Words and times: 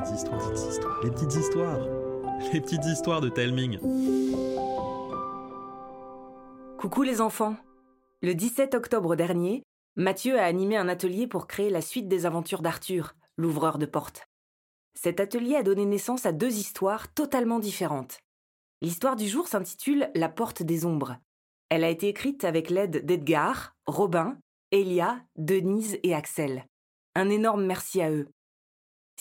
petites 0.00 0.16
histoires, 0.16 0.50
les 0.50 0.50
petites 0.50 0.70
histoires, 0.70 1.02
les 1.02 1.10
petites 1.10 1.34
histoires, 1.34 1.78
les 2.52 2.60
petites 2.60 2.84
histoires 2.86 3.20
de 3.20 3.28
Telming. 3.28 3.78
Coucou 6.78 7.02
les 7.02 7.20
enfants 7.20 7.56
Le 8.22 8.34
17 8.34 8.74
octobre 8.74 9.14
dernier, 9.14 9.62
Mathieu 9.96 10.38
a 10.38 10.44
animé 10.44 10.76
un 10.76 10.88
atelier 10.88 11.26
pour 11.26 11.46
créer 11.46 11.68
la 11.68 11.82
suite 11.82 12.08
des 12.08 12.24
aventures 12.24 12.62
d'Arthur, 12.62 13.14
l'ouvreur 13.36 13.76
de 13.76 13.86
portes. 13.86 14.26
Cet 14.94 15.20
atelier 15.20 15.56
a 15.56 15.62
donné 15.62 15.84
naissance 15.84 16.24
à 16.24 16.32
deux 16.32 16.56
histoires 16.56 17.12
totalement 17.12 17.58
différentes. 17.58 18.20
L'histoire 18.80 19.16
du 19.16 19.28
jour 19.28 19.48
s'intitule 19.48 20.10
La 20.14 20.30
porte 20.30 20.62
des 20.62 20.86
ombres. 20.86 21.16
Elle 21.68 21.84
a 21.84 21.90
été 21.90 22.08
écrite 22.08 22.44
avec 22.44 22.70
l'aide 22.70 23.04
d'Edgar, 23.04 23.76
Robin, 23.86 24.38
Elia, 24.72 25.20
Denise 25.36 25.98
et 26.02 26.14
Axel. 26.14 26.64
Un 27.14 27.28
énorme 27.28 27.64
merci 27.64 28.00
à 28.00 28.10
eux. 28.10 28.28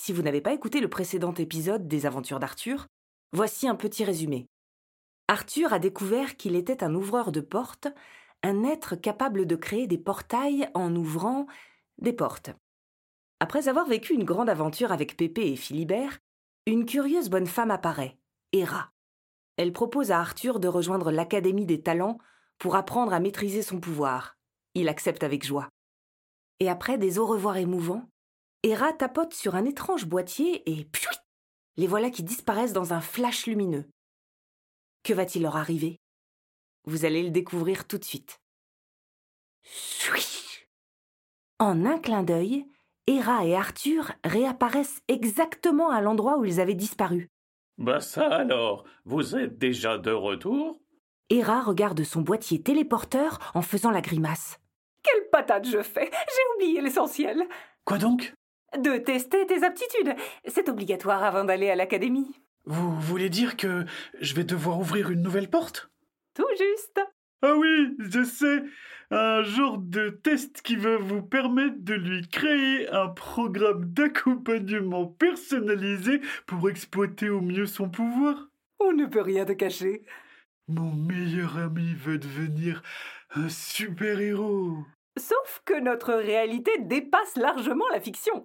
Si 0.02 0.14
vous 0.14 0.22
n'avez 0.22 0.40
pas 0.40 0.54
écouté 0.54 0.80
le 0.80 0.90
précédent 0.90 1.34
épisode 1.34 1.90
des 1.90 2.06
aventures 2.06 2.40
d'Arthur, 2.40 2.88
voici 3.34 3.68
un 3.68 3.76
petit 3.76 4.06
résumé. 4.06 4.48
Arthur 5.28 5.74
a 5.74 5.78
découvert 5.78 6.38
qu'il 6.38 6.56
était 6.56 6.86
un 6.86 6.96
ouvreur 6.96 7.34
de 7.34 7.42
portes, 7.42 7.90
un 8.42 8.64
être 8.64 8.96
capable 8.96 9.46
de 9.46 9.58
créer 9.58 9.88
des 9.88 9.98
portails 9.98 10.70
en 10.74 10.96
ouvrant 10.96 11.48
des 11.98 12.14
portes. 12.14 12.52
Après 13.42 13.68
avoir 13.68 13.88
vécu 13.88 14.14
une 14.14 14.24
grande 14.24 14.50
aventure 14.50 14.94
avec 14.94 15.18
Pépé 15.18 15.52
et 15.52 15.58
Philibert, 15.58 16.20
une 16.66 16.86
curieuse 16.86 17.30
bonne 17.30 17.46
femme 17.46 17.70
apparaît, 17.70 18.18
Héra. 18.54 18.94
Elle 19.58 19.74
propose 19.74 20.12
à 20.12 20.22
Arthur 20.22 20.62
de 20.62 20.70
rejoindre 20.70 21.12
l'Académie 21.12 21.66
des 21.66 21.82
talents 21.82 22.20
pour 22.58 22.78
apprendre 22.78 23.12
à 23.12 23.20
maîtriser 23.20 23.64
son 23.64 23.82
pouvoir. 23.82 24.38
Il 24.76 24.88
accepte 24.88 25.26
avec 25.26 25.46
joie. 25.46 25.68
Et 26.62 26.70
après 26.70 26.98
des 26.98 27.20
au 27.20 27.26
revoir 27.26 27.58
émouvants, 27.58 28.10
Héra 28.64 28.92
tapote 28.92 29.34
sur 29.34 29.56
un 29.56 29.64
étrange 29.64 30.06
boîtier 30.06 30.70
et 30.70 30.84
pfui, 30.84 31.16
les 31.78 31.88
voilà 31.88 32.10
qui 32.10 32.24
disparaissent 32.24 32.74
dans 32.74 32.92
un 32.92 33.00
flash 33.00 33.48
lumineux. 33.48 33.86
Que 35.04 35.14
va-t-il 35.14 35.44
leur 35.44 35.56
arriver? 35.56 35.98
Vous 36.84 37.06
allez 37.06 37.24
le 37.24 37.30
découvrir 37.30 37.88
tout 37.88 37.98
de 37.98 38.04
suite. 38.04 38.42
En 41.60 41.86
un 41.86 42.00
clin 42.00 42.24
d'œil, 42.24 42.66
Héra 43.08 43.46
et 43.46 43.56
Arthur 43.56 44.12
réapparaissent 44.26 45.02
exactement 45.08 45.90
à 45.90 46.02
l'endroit 46.02 46.38
où 46.38 46.44
ils 46.44 46.60
avaient 46.60 46.74
disparu. 46.74 47.30
Bah 47.78 48.02
ça 48.02 48.28
alors, 48.28 48.84
vous 49.06 49.38
êtes 49.38 49.58
déjà 49.58 49.98
de 49.98 50.12
retour? 50.12 50.82
Héra 51.30 51.62
regarde 51.62 52.04
son 52.04 52.22
boîtier 52.22 52.62
téléporteur 52.62 53.40
en 53.54 53.62
faisant 53.62 53.92
la 53.92 54.02
grimace. 54.02 54.60
Quelle 55.02 55.30
patate 55.32 55.66
je 55.66 55.82
fais 55.82 56.12
J'ai 56.12 56.56
oublié 56.56 56.82
l'essentiel. 56.82 57.48
Quoi 57.86 58.00
donc? 58.00 58.34
De 58.78 58.98
tester 58.98 59.46
tes 59.48 59.64
aptitudes. 59.64 60.16
C'est 60.46 60.70
obligatoire 60.70 61.24
avant 61.24 61.44
d'aller 61.44 61.70
à 61.70 61.76
l'académie. 61.76 62.36
Vous 62.66 63.00
voulez 63.00 63.30
dire 63.30 63.58
que 63.58 63.86
je 64.22 64.36
vais 64.36 64.44
devoir 64.44 64.80
ouvrir 64.80 65.10
une 65.10 65.22
nouvelle 65.22 65.50
porte? 65.50 65.90
Tout 66.36 66.46
juste. 66.52 67.02
Ah 67.42 67.56
oui, 67.56 67.96
je 68.00 68.24
sais. 68.24 68.64
Un 69.12 69.42
genre 69.42 69.80
de 69.80 70.10
test 70.10 70.62
qui 70.62 70.76
va 70.76 70.98
vous 70.98 71.24
permettre 71.24 71.78
de 71.80 71.96
lui 71.96 72.28
créer 72.28 72.88
un 72.90 73.08
programme 73.08 73.86
d'accompagnement 73.86 75.08
personnalisé 75.08 76.22
pour 76.46 76.70
exploiter 76.70 77.30
au 77.30 77.42
mieux 77.42 77.66
son 77.66 77.90
pouvoir. 77.90 78.50
On 78.80 78.94
ne 78.94 79.06
peut 79.06 79.22
rien 79.22 79.46
te 79.46 79.54
cacher. 79.54 80.06
Mon 80.68 80.94
meilleur 80.94 81.58
ami 81.58 81.96
veut 81.96 82.20
devenir 82.20 82.84
un 83.34 83.50
super-héros. 83.50 84.86
Sauf 85.20 85.62
que 85.66 85.80
notre 85.80 86.14
réalité 86.14 86.72
dépasse 86.80 87.36
largement 87.36 87.88
la 87.90 88.00
fiction. 88.00 88.42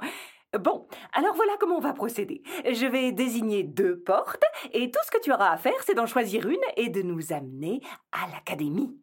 Bon, 0.58 0.86
alors 1.12 1.34
voilà 1.34 1.52
comment 1.58 1.76
on 1.76 1.80
va 1.80 1.92
procéder. 1.92 2.42
Je 2.64 2.86
vais 2.86 3.12
désigner 3.12 3.62
deux 3.62 3.98
portes, 3.98 4.44
et 4.72 4.90
tout 4.90 5.00
ce 5.04 5.10
que 5.10 5.20
tu 5.22 5.32
auras 5.32 5.50
à 5.50 5.56
faire, 5.56 5.82
c'est 5.84 5.94
d'en 5.94 6.06
choisir 6.06 6.46
une 6.46 6.56
et 6.76 6.88
de 6.88 7.02
nous 7.02 7.32
amener 7.32 7.80
à 8.12 8.30
l'académie. 8.32 8.96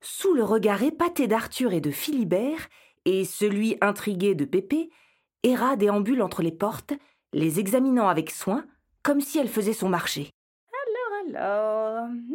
Sous 0.00 0.32
le 0.34 0.44
regard 0.44 0.82
épaté 0.82 1.26
d'Arthur 1.26 1.72
et 1.72 1.80
de 1.80 1.90
Philibert, 1.90 2.68
et 3.04 3.24
celui 3.24 3.76
intrigué 3.80 4.34
de 4.34 4.44
Pépé, 4.44 4.90
Héra 5.42 5.76
déambule 5.76 6.22
entre 6.22 6.42
les 6.42 6.52
portes, 6.52 6.94
les 7.32 7.60
examinant 7.60 8.08
avec 8.08 8.30
soin, 8.30 8.64
comme 9.02 9.20
si 9.20 9.38
elle 9.38 9.48
faisait 9.48 9.72
son 9.72 9.88
marché. 9.88 10.30
Alors, 10.72 11.42
alors. 11.42 12.08
hmm, 12.08 12.34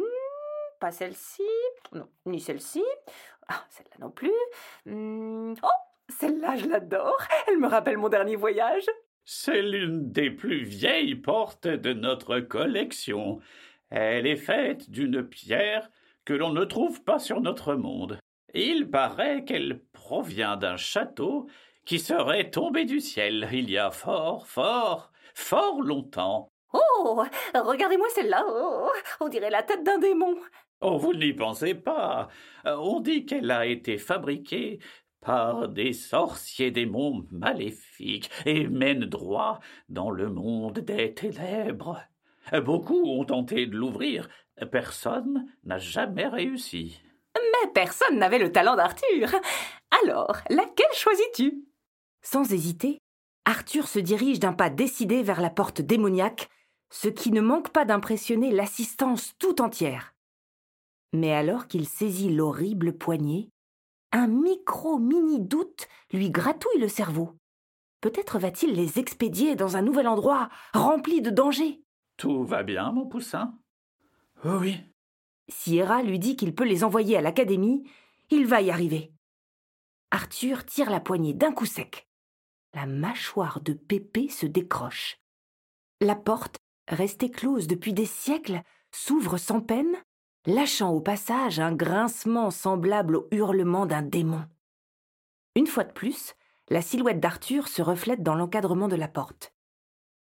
pas 0.80 0.90
celle-ci. 0.90 1.42
Non, 1.92 2.08
ni 2.26 2.40
celle-ci. 2.40 2.82
Ah, 3.48 3.64
celle-là 3.70 3.96
non 4.00 4.10
plus. 4.10 4.32
Hmm, 4.86 5.54
Oh, 5.62 5.68
celle-là, 6.08 6.56
je 6.56 6.66
l'adore. 6.66 7.18
Elle 7.48 7.58
me 7.58 7.68
rappelle 7.68 7.98
mon 7.98 8.08
dernier 8.08 8.36
voyage. 8.36 8.86
C'est 9.24 9.62
l'une 9.62 10.12
des 10.12 10.30
plus 10.30 10.62
vieilles 10.64 11.14
portes 11.14 11.66
de 11.66 11.92
notre 11.92 12.40
collection. 12.40 13.40
Elle 13.90 14.26
est 14.26 14.36
faite 14.36 14.90
d'une 14.90 15.26
pierre 15.26 15.88
que 16.24 16.34
l'on 16.34 16.50
ne 16.50 16.64
trouve 16.64 17.02
pas 17.02 17.18
sur 17.18 17.40
notre 17.40 17.74
monde. 17.74 18.18
Il 18.52 18.90
paraît 18.90 19.44
qu'elle 19.44 19.80
provient 19.92 20.56
d'un 20.56 20.76
château 20.76 21.48
qui 21.84 21.98
serait 21.98 22.50
tombé 22.50 22.84
du 22.84 23.00
ciel 23.00 23.48
il 23.52 23.70
y 23.70 23.78
a 23.78 23.90
fort, 23.90 24.46
fort, 24.46 25.10
fort 25.34 25.82
longtemps. 25.82 26.48
Oh, 26.72 27.22
regardez-moi 27.54 28.08
celle-là. 28.14 28.44
Oh, 28.48 28.90
on 29.20 29.28
dirait 29.28 29.50
la 29.50 29.62
tête 29.62 29.84
d'un 29.84 29.98
démon. 29.98 30.36
Oh, 30.86 30.98
vous 30.98 31.14
n'y 31.14 31.32
pensez 31.32 31.72
pas. 31.72 32.28
Euh, 32.66 32.76
On 32.76 33.00
dit 33.00 33.24
qu'elle 33.24 33.50
a 33.50 33.64
été 33.64 33.96
fabriquée 33.96 34.80
par 35.22 35.70
des 35.70 35.94
sorciers 35.94 36.70
démons 36.72 37.26
maléfiques 37.30 38.30
et 38.44 38.68
mène 38.68 39.06
droit 39.06 39.60
dans 39.88 40.10
le 40.10 40.28
monde 40.28 40.80
des 40.80 41.14
ténèbres. 41.14 42.02
Beaucoup 42.66 43.02
ont 43.02 43.24
tenté 43.24 43.64
de 43.66 43.74
l'ouvrir. 43.74 44.28
Personne 44.70 45.46
n'a 45.64 45.78
jamais 45.78 46.26
réussi. 46.26 47.00
Mais 47.34 47.70
personne 47.72 48.18
n'avait 48.18 48.38
le 48.38 48.52
talent 48.52 48.76
d'Arthur. 48.76 49.34
Alors, 50.04 50.36
laquelle 50.50 50.92
choisis-tu? 50.92 51.64
Sans 52.20 52.52
hésiter, 52.52 52.98
Arthur 53.46 53.88
se 53.88 54.00
dirige 54.00 54.38
d'un 54.38 54.52
pas 54.52 54.68
décidé 54.68 55.22
vers 55.22 55.40
la 55.40 55.48
porte 55.48 55.80
démoniaque, 55.80 56.50
ce 56.90 57.08
qui 57.08 57.30
ne 57.30 57.40
manque 57.40 57.70
pas 57.70 57.86
d'impressionner 57.86 58.50
l'assistance 58.50 59.32
tout 59.38 59.62
entière. 59.62 60.13
Mais 61.14 61.32
alors 61.32 61.68
qu'il 61.68 61.86
saisit 61.86 62.28
l'horrible 62.28 62.98
poignée, 62.98 63.48
un 64.10 64.26
micro-mini 64.26 65.40
doute 65.40 65.86
lui 66.12 66.28
gratouille 66.28 66.80
le 66.80 66.88
cerveau. 66.88 67.38
Peut-être 68.00 68.40
va-t-il 68.40 68.74
les 68.74 68.98
expédier 68.98 69.54
dans 69.54 69.76
un 69.76 69.82
nouvel 69.82 70.08
endroit 70.08 70.48
rempli 70.72 71.22
de 71.22 71.30
dangers. 71.30 71.80
Tout 72.16 72.44
va 72.44 72.64
bien, 72.64 72.90
mon 72.90 73.06
poussin? 73.06 73.56
Oh 74.44 74.58
oui. 74.60 74.76
Si 75.48 75.76
Héra 75.76 76.02
lui 76.02 76.18
dit 76.18 76.34
qu'il 76.34 76.52
peut 76.52 76.64
les 76.64 76.82
envoyer 76.82 77.16
à 77.16 77.20
l'académie, 77.20 77.88
il 78.30 78.46
va 78.46 78.60
y 78.60 78.72
arriver. 78.72 79.12
Arthur 80.10 80.64
tire 80.64 80.90
la 80.90 81.00
poignée 81.00 81.32
d'un 81.32 81.52
coup 81.52 81.66
sec. 81.66 82.08
La 82.72 82.86
mâchoire 82.86 83.60
de 83.60 83.72
Pépé 83.72 84.28
se 84.28 84.46
décroche. 84.46 85.16
La 86.00 86.16
porte, 86.16 86.56
restée 86.88 87.30
close 87.30 87.68
depuis 87.68 87.92
des 87.92 88.06
siècles, 88.06 88.62
s'ouvre 88.90 89.38
sans 89.38 89.60
peine, 89.60 89.96
lâchant 90.46 90.92
au 90.92 91.00
passage 91.00 91.60
un 91.60 91.74
grincement 91.74 92.50
semblable 92.50 93.16
au 93.16 93.28
hurlement 93.30 93.86
d'un 93.86 94.02
démon. 94.02 94.44
Une 95.54 95.66
fois 95.66 95.84
de 95.84 95.92
plus, 95.92 96.34
la 96.68 96.82
silhouette 96.82 97.20
d'Arthur 97.20 97.68
se 97.68 97.82
reflète 97.82 98.22
dans 98.22 98.34
l'encadrement 98.34 98.88
de 98.88 98.96
la 98.96 99.08
porte. 99.08 99.54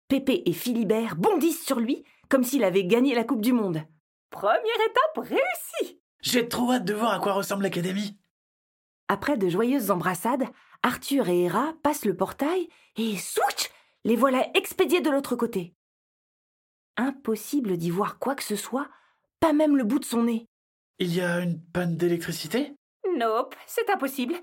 Pépé 0.08 0.44
et 0.46 0.54
Philibert 0.54 1.16
bondissent 1.16 1.66
sur 1.66 1.80
lui 1.80 2.04
comme 2.30 2.44
s'il 2.44 2.64
avait 2.64 2.86
gagné 2.86 3.16
la 3.16 3.24
Coupe 3.24 3.42
du 3.42 3.54
Monde. 3.54 3.84
Première 4.30 4.60
étape 4.60 5.26
réussie. 5.30 6.02
J'ai 6.22 6.48
trop 6.48 6.72
hâte 6.72 6.86
de 6.86 6.94
voir 6.94 7.14
à 7.14 7.20
quoi 7.20 7.34
ressemble 7.34 7.64
l'académie. 7.64 8.18
Après 9.08 9.38
de 9.38 9.50
joyeuses 9.50 9.92
embrassades, 9.92 10.46
Arthur 10.82 11.30
et 11.30 11.44
Héra 11.44 11.74
passent 11.84 12.06
le 12.06 12.16
portail 12.16 12.68
et 12.96 13.18
switch 13.18 13.70
Les 14.04 14.16
voilà 14.16 14.50
expédiés 14.56 15.02
de 15.02 15.10
l'autre 15.10 15.36
côté. 15.36 15.76
Impossible 16.98 17.78
d'y 17.78 17.90
voir 17.90 18.20
quoi 18.20 18.36
que 18.36 18.44
ce 18.44 18.56
soit, 18.56 18.90
pas 19.44 19.52
même 19.52 19.76
le 19.76 19.84
bout 19.84 20.00
de 20.00 20.06
son 20.06 20.24
nez. 20.24 20.48
Il 21.00 21.14
y 21.14 21.20
a 21.20 21.42
une 21.42 21.60
panne 21.60 21.98
d'électricité? 21.98 22.76
Nope, 23.18 23.56
c'est 23.68 23.90
impossible. 23.90 24.36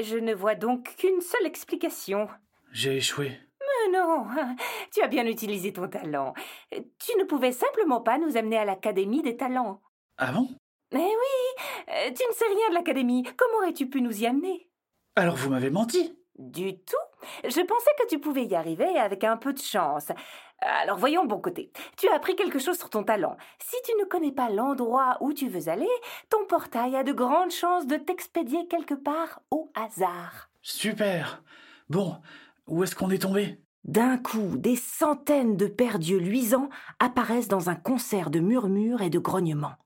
Je 0.00 0.16
ne 0.16 0.32
vois 0.34 0.54
donc 0.54 0.94
qu'une 0.98 1.20
seule 1.20 1.46
explication. 1.46 2.28
J'ai 2.70 2.98
échoué. 2.98 3.40
Mais 3.60 3.98
non, 3.98 4.24
tu 4.94 5.02
as 5.02 5.08
bien 5.08 5.26
utilisé 5.26 5.72
ton 5.72 5.88
talent. 5.88 6.32
Tu 6.70 7.18
ne 7.18 7.24
pouvais 7.24 7.50
simplement 7.50 8.00
pas 8.00 8.18
nous 8.18 8.36
amener 8.36 8.56
à 8.56 8.64
l'Académie 8.64 9.20
des 9.20 9.36
talents. 9.36 9.82
Ah 10.16 10.30
bon? 10.30 10.48
Mais 10.92 11.00
oui, 11.00 11.64
euh, 11.88 12.12
tu 12.14 12.22
ne 12.28 12.32
sais 12.32 12.46
rien 12.46 12.68
de 12.68 12.74
l'Académie. 12.74 13.24
Comment 13.36 13.58
aurais-tu 13.64 13.88
pu 13.88 14.00
nous 14.00 14.22
y 14.22 14.26
amener? 14.26 14.70
Alors 15.16 15.34
vous 15.34 15.50
m'avez 15.50 15.70
menti 15.70 16.16
Du 16.38 16.78
tout. 16.78 16.96
Je 17.44 17.60
pensais 17.60 17.90
que 17.98 18.08
tu 18.08 18.18
pouvais 18.18 18.44
y 18.44 18.54
arriver 18.54 18.98
avec 18.98 19.24
un 19.24 19.36
peu 19.36 19.52
de 19.52 19.58
chance. 19.58 20.08
Alors 20.60 20.98
voyons 20.98 21.24
bon 21.24 21.40
côté. 21.40 21.70
Tu 21.96 22.08
as 22.08 22.14
appris 22.14 22.36
quelque 22.36 22.58
chose 22.58 22.78
sur 22.78 22.90
ton 22.90 23.04
talent. 23.04 23.36
Si 23.58 23.76
tu 23.84 23.92
ne 23.98 24.04
connais 24.04 24.32
pas 24.32 24.48
l'endroit 24.48 25.18
où 25.20 25.32
tu 25.32 25.48
veux 25.48 25.68
aller, 25.68 25.88
ton 26.30 26.44
portail 26.46 26.96
a 26.96 27.04
de 27.04 27.12
grandes 27.12 27.50
chances 27.50 27.86
de 27.86 27.96
t'expédier 27.96 28.66
quelque 28.68 28.94
part 28.94 29.40
au 29.50 29.70
hasard. 29.74 30.48
Super 30.62 31.42
Bon, 31.88 32.16
où 32.66 32.82
est-ce 32.82 32.96
qu'on 32.96 33.10
est 33.10 33.22
tombé? 33.22 33.60
D'un 33.84 34.18
coup, 34.18 34.56
des 34.56 34.74
centaines 34.74 35.56
de 35.56 35.68
paires 35.68 36.00
d'yeux 36.00 36.18
luisants 36.18 36.68
apparaissent 36.98 37.48
dans 37.48 37.70
un 37.70 37.76
concert 37.76 38.30
de 38.30 38.40
murmures 38.40 39.02
et 39.02 39.10
de 39.10 39.20
grognements. 39.20 39.76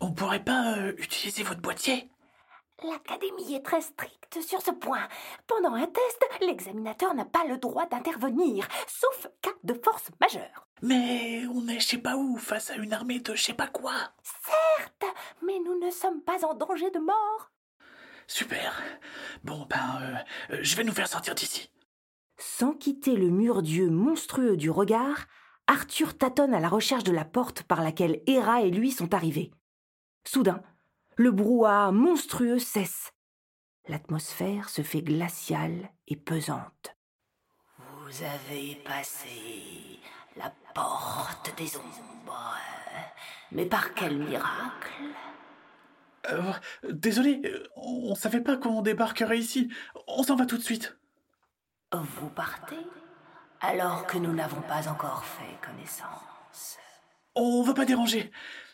On 0.00 0.12
pourrait 0.12 0.42
pas 0.42 0.78
euh, 0.78 0.92
utiliser 0.96 1.42
votre 1.42 1.60
boîtier? 1.60 2.11
L'Académie 2.84 3.54
est 3.54 3.64
très 3.64 3.80
stricte 3.80 4.40
sur 4.40 4.60
ce 4.60 4.72
point. 4.72 5.06
Pendant 5.46 5.74
un 5.74 5.86
test, 5.86 6.24
l'examinateur 6.40 7.14
n'a 7.14 7.24
pas 7.24 7.44
le 7.44 7.58
droit 7.58 7.86
d'intervenir, 7.86 8.66
sauf 8.88 9.28
cas 9.40 9.50
de 9.62 9.74
force 9.74 10.10
majeure. 10.20 10.66
Mais 10.82 11.44
on 11.46 11.68
est 11.68 11.78
je 11.78 11.86
sais 11.86 11.98
pas 11.98 12.16
où, 12.16 12.36
face 12.38 12.70
à 12.70 12.76
une 12.76 12.92
armée 12.92 13.20
de 13.20 13.34
je 13.34 13.42
sais 13.42 13.54
pas 13.54 13.68
quoi. 13.68 13.94
Certes, 14.22 15.14
mais 15.42 15.58
nous 15.60 15.78
ne 15.78 15.90
sommes 15.90 16.22
pas 16.22 16.44
en 16.44 16.54
danger 16.54 16.90
de 16.90 16.98
mort. 16.98 17.52
Super. 18.26 18.82
Bon, 19.44 19.66
ben, 19.68 19.98
euh, 20.00 20.54
euh, 20.54 20.58
je 20.62 20.76
vais 20.76 20.84
nous 20.84 20.92
faire 20.92 21.08
sortir 21.08 21.34
d'ici. 21.34 21.70
Sans 22.38 22.72
quitter 22.72 23.14
le 23.14 23.28
mur 23.28 23.62
d'yeux 23.62 23.90
monstrueux 23.90 24.56
du 24.56 24.70
regard, 24.70 25.26
Arthur 25.68 26.16
tâtonne 26.18 26.54
à 26.54 26.60
la 26.60 26.68
recherche 26.68 27.04
de 27.04 27.12
la 27.12 27.24
porte 27.24 27.62
par 27.62 27.82
laquelle 27.82 28.22
Héra 28.26 28.62
et 28.62 28.70
lui 28.70 28.90
sont 28.90 29.14
arrivés. 29.14 29.52
Soudain, 30.24 30.62
le 31.16 31.30
brouhaha 31.30 31.92
monstrueux 31.92 32.58
cesse. 32.58 33.12
L'atmosphère 33.88 34.68
se 34.68 34.82
fait 34.82 35.02
glaciale 35.02 35.90
et 36.06 36.16
pesante. 36.16 36.96
Vous 37.78 38.22
avez 38.22 38.76
passé 38.84 39.98
la 40.36 40.52
porte 40.74 41.54
des 41.56 41.76
ombres. 41.76 42.56
Mais 43.50 43.66
par 43.66 43.94
quel 43.94 44.18
miracle? 44.18 45.02
Euh, 46.30 46.52
désolé, 46.90 47.42
euh, 47.44 47.68
on 47.76 48.14
savait 48.14 48.40
pas 48.40 48.56
qu'on 48.56 48.80
débarquerait 48.82 49.38
ici. 49.38 49.72
On 50.06 50.22
s'en 50.22 50.36
va 50.36 50.46
tout 50.46 50.56
de 50.56 50.62
suite. 50.62 50.96
Vous 51.92 52.30
partez 52.30 52.76
alors 53.60 54.06
que 54.06 54.18
nous 54.18 54.32
n'avons 54.32 54.62
pas 54.62 54.88
encore 54.88 55.24
fait 55.24 55.58
connaissance. 55.64 56.78
On 57.34 57.62
veut 57.62 57.74
pas 57.74 57.84
déranger. 57.84 58.30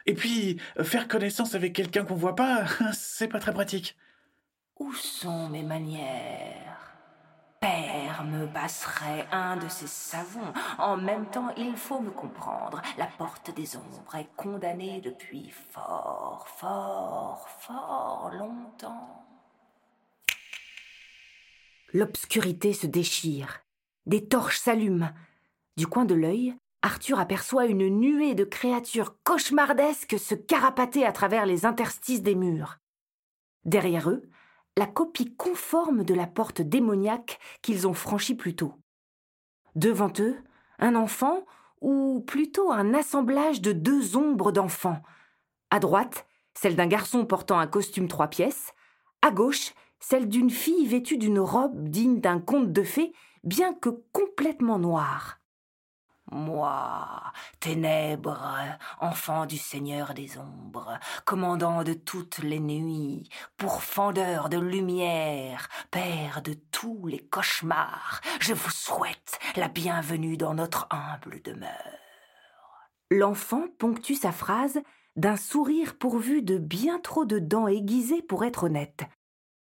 Et 0.09 0.15
puis, 0.15 0.59
euh, 0.79 0.85
faire 0.85 1.07
connaissance 1.07 1.55
avec 1.55 1.75
quelqu'un 1.75 2.03
qu'on 2.03 2.15
voit 2.15 2.35
pas, 2.35 2.65
c'est 2.95 3.29
pas 3.29 3.41
très 3.41 3.53
pratique. 3.53 3.95
Où 4.79 4.91
sont 4.95 5.51
mes 5.51 5.63
manières? 5.63 6.95
Père 7.61 8.25
me 8.25 8.47
passerait 8.47 9.27
un 9.31 9.59
de 9.59 9.69
ces 9.69 9.87
savons. 9.87 10.55
En 10.79 10.97
même 10.97 11.27
temps, 11.27 11.53
il 11.59 11.77
faut 11.77 12.01
me 12.01 12.11
comprendre. 12.11 12.81
La 12.97 13.05
porte 13.05 13.55
des 13.55 13.77
ombres 13.77 14.15
est 14.15 14.35
condamnée 14.35 15.03
depuis 15.03 15.51
fort, 15.51 16.47
fort, 16.57 17.47
fort 17.61 18.31
longtemps. 18.33 19.27
L'obscurité 21.93 22.73
se 22.73 22.87
déchire. 22.87 23.61
Des 24.07 24.27
torches 24.27 24.61
s'allument. 24.61 25.11
Du 25.77 25.87
coin 25.87 26.07
de 26.07 26.15
l'œil, 26.15 26.55
Arthur 26.83 27.19
aperçoit 27.19 27.67
une 27.67 27.89
nuée 27.89 28.35
de 28.35 28.45
créatures 28.45 29.17
cauchemardesques 29.25 30.19
se 30.19 30.35
carapater 30.35 31.05
à 31.05 31.13
travers 31.13 31.45
les 31.45 31.67
interstices 31.67 32.23
des 32.23 32.35
murs. 32.35 32.79
Derrière 33.65 34.11
eux, 34.11 34.23
la 34.77 34.87
copie 34.87 35.35
conforme 35.35 36.05
de 36.05 36.15
la 36.15 36.29
porte 36.29 36.61
démoniaque 36.63 37.41
qu'ils 37.63 37.89
ont 37.89 37.95
franchie 37.95 38.37
plus 38.37 38.55
tôt. 38.55 38.75
Devant 39.75 40.13
eux, 40.21 40.37
un 40.79 40.95
enfant, 40.95 41.45
ou 41.81 42.21
plutôt 42.27 42.71
un 42.73 42.95
assemblage 42.95 43.61
de 43.61 43.73
deux 43.73 44.17
ombres 44.17 44.53
d'enfants. 44.53 45.03
À 45.71 45.81
droite, 45.81 46.27
celle 46.55 46.77
d'un 46.77 46.87
garçon 46.87 47.25
portant 47.27 47.59
un 47.59 47.67
costume 47.67 48.09
trois 48.09 48.29
pièces. 48.29 48.73
À 49.23 49.31
gauche, 49.31 49.75
celle 50.01 50.29
d'une 50.29 50.51
fille 50.51 50.87
vêtue 50.87 51.19
d'une 51.19 51.41
robe 51.41 51.89
digne 51.89 52.21
d'un 52.21 52.41
conte 52.41 52.73
de 52.73 52.83
fées, 52.83 53.13
bien 53.45 53.75
que 53.75 53.91
complètement 54.13 54.79
noire. 54.79 55.38
Moi, 56.31 57.23
ténèbres, 57.59 58.79
enfant 59.01 59.47
du 59.47 59.57
Seigneur 59.57 60.13
des 60.13 60.37
ombres, 60.37 60.99
commandant 61.25 61.83
de 61.85 61.95
toutes 61.95 62.39
les 62.39 62.61
nuits, 62.61 63.29
pourfendeur 63.57 64.51
de 64.51 64.59
lumière, 64.59 65.69
père 65.91 66.43
de 66.43 66.55
tous 66.71 67.07
les 67.07 67.21
cauchemars, 67.21 68.21
je 68.41 68.53
vous 68.53 68.71
souhaite 68.71 69.39
la 69.57 69.69
bienvenue 69.69 70.37
dans 70.37 70.53
notre 70.53 70.87
humble 70.91 71.41
demeure. 71.43 71.71
L'enfant 73.11 73.65
ponctue 73.79 74.15
sa 74.15 74.33
phrase 74.33 74.81
d'un 75.17 75.37
sourire 75.37 75.97
pourvu 75.97 76.43
de 76.43 76.59
bien 76.59 76.99
trop 76.99 77.25
de 77.25 77.39
dents 77.39 77.69
aiguisées 77.69 78.23
pour 78.23 78.45
être 78.45 78.65
honnête. 78.65 79.05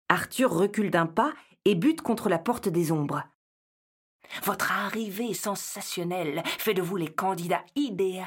Arthur 0.07 0.51
recule 0.53 0.91
d'un 0.91 1.07
pas 1.07 1.33
et 1.65 1.73
bute 1.73 2.01
contre 2.01 2.29
la 2.29 2.37
porte 2.37 2.69
des 2.69 2.91
ombres. 2.91 3.23
Votre 4.43 4.71
arrivée 4.71 5.33
sensationnelle 5.33 6.41
fait 6.45 6.73
de 6.73 6.81
vous 6.81 6.97
les 6.97 7.13
candidats 7.13 7.63
idéaux 7.75 8.23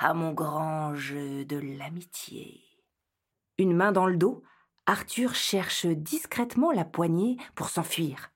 à 0.00 0.14
mon 0.14 0.32
grand 0.32 0.94
jeu 0.94 1.44
de 1.44 1.56
l'amitié. 1.56 2.60
Une 3.58 3.74
main 3.74 3.92
dans 3.92 4.06
le 4.06 4.16
dos, 4.16 4.42
Arthur 4.86 5.34
cherche 5.34 5.86
discrètement 5.86 6.70
la 6.70 6.84
poignée 6.84 7.36
pour 7.54 7.68
s'enfuir. 7.68 8.30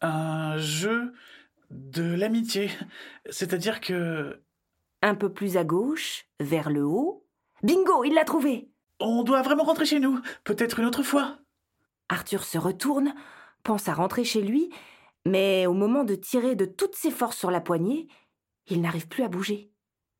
Un 0.00 0.58
jeu 0.58 1.14
de 1.70 2.14
l'amitié. 2.14 2.70
C'est-à-dire 3.30 3.80
que. 3.80 4.42
Un 5.02 5.14
peu 5.14 5.32
plus 5.32 5.56
à 5.56 5.64
gauche, 5.64 6.26
vers 6.40 6.70
le 6.70 6.84
haut. 6.84 7.26
Bingo, 7.62 8.04
il 8.04 8.14
l'a 8.14 8.24
trouvé 8.24 8.68
On 9.00 9.22
doit 9.22 9.42
vraiment 9.42 9.64
rentrer 9.64 9.86
chez 9.86 10.00
nous. 10.00 10.20
Peut-être 10.44 10.80
une 10.80 10.86
autre 10.86 11.02
fois. 11.02 11.38
Arthur 12.08 12.44
se 12.44 12.58
retourne, 12.58 13.14
pense 13.62 13.88
à 13.88 13.94
rentrer 13.94 14.24
chez 14.24 14.42
lui, 14.42 14.70
mais 15.26 15.66
au 15.66 15.72
moment 15.72 16.04
de 16.04 16.14
tirer 16.14 16.54
de 16.54 16.66
toutes 16.66 16.94
ses 16.94 17.10
forces 17.10 17.36
sur 17.36 17.50
la 17.50 17.60
poignée, 17.60 18.06
il 18.68 18.80
n'arrive 18.80 19.08
plus 19.08 19.24
à 19.24 19.28
bouger. 19.28 19.72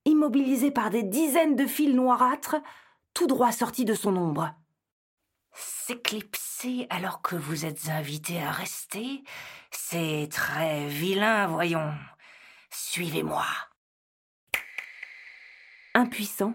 Immobilisé 0.05 0.73
par 0.73 0.91
des 0.91 1.05
dizaines 1.05 1.55
de 1.55 1.65
fils 1.65 1.95
noirâtres, 1.95 2.57
tout 3.15 3.29
droit 3.29 3.53
sortis 3.53 3.85
de 3.85 3.95
son 3.95 4.17
ombre. 4.17 4.53
S'éclipser 5.53 6.89
alors 6.91 7.23
que 7.23 7.37
vous 7.37 7.65
êtes 7.65 7.89
invité 7.89 8.43
à 8.43 8.51
rester, 8.51 9.23
c'est 9.71 10.29
très 10.29 10.89
vilain, 10.89 11.47
voyons. 11.47 11.95
Suivez-moi. 12.71 13.47
Impuissants, 15.95 16.55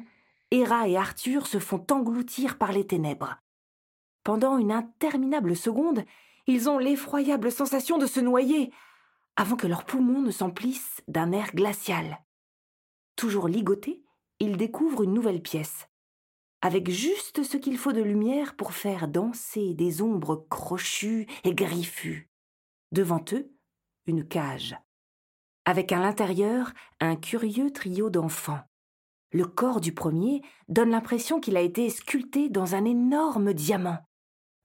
Héra 0.51 0.89
et 0.89 0.97
Arthur 0.97 1.47
se 1.47 1.59
font 1.59 1.85
engloutir 1.89 2.57
par 2.57 2.73
les 2.73 2.85
ténèbres. 2.85 3.37
Pendant 4.25 4.57
une 4.57 4.73
interminable 4.73 5.55
seconde, 5.55 6.03
ils 6.47 6.69
ont 6.69 6.77
l'effroyable 6.77 7.51
sensation 7.51 7.97
de 7.97 8.05
se 8.05 8.19
noyer, 8.19 8.71
avant 9.35 9.55
que 9.55 9.67
leurs 9.67 9.85
poumons 9.85 10.21
ne 10.21 10.31
s'emplissent 10.31 11.01
d'un 11.07 11.31
air 11.31 11.51
glacial. 11.53 12.23
Toujours 13.15 13.47
ligotés, 13.47 14.03
ils 14.39 14.57
découvrent 14.57 15.03
une 15.03 15.13
nouvelle 15.13 15.41
pièce, 15.41 15.87
avec 16.61 16.89
juste 16.89 17.43
ce 17.43 17.57
qu'il 17.57 17.77
faut 17.77 17.93
de 17.93 18.01
lumière 18.01 18.55
pour 18.55 18.73
faire 18.73 19.07
danser 19.07 19.73
des 19.73 20.01
ombres 20.01 20.45
crochues 20.49 21.27
et 21.43 21.53
griffues. 21.53 22.29
Devant 22.91 23.23
eux, 23.33 23.51
une 24.05 24.27
cage, 24.27 24.75
avec 25.65 25.91
à 25.91 25.99
l'intérieur 25.99 26.71
un 26.99 27.15
curieux 27.15 27.71
trio 27.71 28.09
d'enfants. 28.09 28.61
Le 29.31 29.45
corps 29.45 29.79
du 29.79 29.93
premier 29.93 30.41
donne 30.67 30.89
l'impression 30.89 31.39
qu'il 31.39 31.55
a 31.55 31.61
été 31.61 31.89
sculpté 31.89 32.49
dans 32.49 32.75
un 32.75 32.83
énorme 32.83 33.53
diamant. 33.53 33.99